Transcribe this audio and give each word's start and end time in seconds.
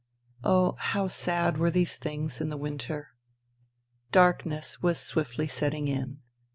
Oh, 0.43 0.77
how 0.79 1.07
sad 1.07 1.59
were 1.59 1.69
these 1.69 1.95
things 1.97 2.41
in 2.41 2.49
the 2.49 2.57
winter.... 2.57 3.09
Darkness 4.11 4.81
was 4.81 4.97
swiftly 4.97 5.47
setting 5.47 5.87
in. 5.87 6.21